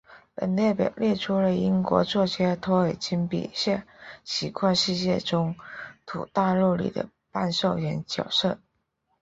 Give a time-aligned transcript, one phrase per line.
[0.33, 3.85] 本列表列出了英国作家托尔金笔下
[4.23, 5.55] 奇幻世界中
[6.07, 8.57] 土大陆里的半兽人角色。